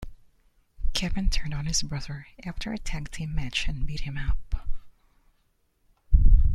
[0.95, 4.55] Kevin turned on his brother after a tag-team match and beat him up.